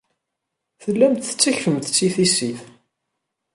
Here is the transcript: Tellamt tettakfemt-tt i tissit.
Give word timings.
Tellamt 0.81 1.21
tettakfemt-tt 1.27 1.99
i 2.07 2.09
tissit. 2.15 2.59